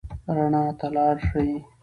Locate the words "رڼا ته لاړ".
0.35-1.15